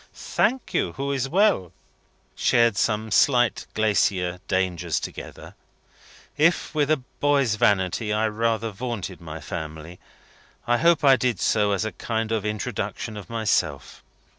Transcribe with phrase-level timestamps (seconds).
[0.15, 0.93] "Thank you.
[0.93, 1.73] Who is well.""
[2.35, 5.53] Shared some slight glacier dangers together.
[6.37, 9.99] If, with a boy's vanity, I rather vaunted my family,
[10.65, 14.03] I hope I did so as a kind of introduction of myself.